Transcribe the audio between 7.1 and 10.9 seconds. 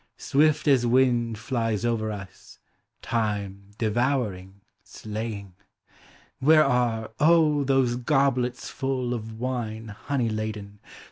oh! those goblets full Of wine honey laden.